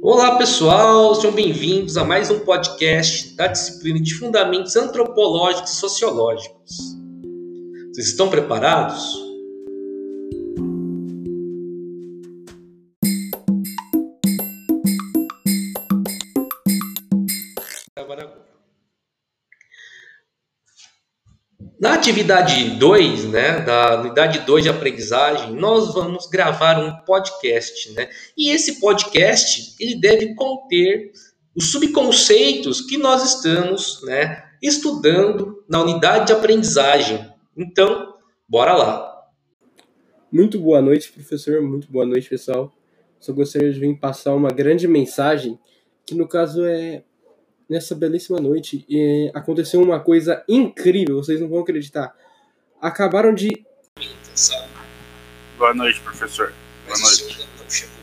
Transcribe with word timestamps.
Olá 0.00 0.38
pessoal, 0.38 1.12
sejam 1.16 1.32
bem-vindos 1.32 1.96
a 1.96 2.04
mais 2.04 2.30
um 2.30 2.38
podcast 2.40 3.34
da 3.34 3.48
disciplina 3.48 4.00
de 4.00 4.14
Fundamentos 4.14 4.76
Antropológicos 4.76 5.72
e 5.72 5.76
Sociológicos. 5.76 6.76
Vocês 7.92 8.08
estão 8.08 8.30
preparados? 8.30 9.28
Na 21.80 21.94
atividade 21.94 22.70
2, 22.70 23.26
né, 23.26 23.60
da 23.60 24.00
unidade 24.00 24.40
2 24.40 24.64
de 24.64 24.68
aprendizagem, 24.68 25.54
nós 25.54 25.94
vamos 25.94 26.26
gravar 26.26 26.76
um 26.76 27.04
podcast, 27.04 27.92
né? 27.92 28.08
E 28.36 28.50
esse 28.50 28.80
podcast, 28.80 29.76
ele 29.78 29.94
deve 30.00 30.34
conter 30.34 31.12
os 31.54 31.70
subconceitos 31.70 32.80
que 32.80 32.98
nós 32.98 33.34
estamos, 33.34 34.02
né, 34.02 34.44
estudando 34.60 35.64
na 35.68 35.80
unidade 35.80 36.26
de 36.26 36.32
aprendizagem. 36.32 37.24
Então, 37.56 38.12
bora 38.48 38.74
lá. 38.74 39.22
Muito 40.32 40.58
boa 40.58 40.82
noite, 40.82 41.12
professor. 41.12 41.62
Muito 41.62 41.90
boa 41.90 42.04
noite, 42.04 42.28
pessoal. 42.28 42.72
Só 43.20 43.32
gostaria 43.32 43.72
de 43.72 43.78
vir 43.78 43.96
passar 44.00 44.34
uma 44.34 44.50
grande 44.50 44.88
mensagem, 44.88 45.56
que 46.04 46.14
no 46.14 46.26
caso 46.26 46.64
é 46.64 47.04
nessa 47.68 47.94
belíssima 47.94 48.40
noite, 48.40 48.86
é, 48.90 49.30
aconteceu 49.34 49.82
uma 49.82 50.00
coisa 50.00 50.42
incrível, 50.48 51.16
vocês 51.16 51.40
não 51.40 51.48
vão 51.48 51.60
acreditar. 51.60 52.14
Acabaram 52.80 53.34
de. 53.34 53.50
Boa 55.58 55.74
noite, 55.74 56.00
professor. 56.00 56.52
Boa 56.86 56.98
noite. 56.98 57.97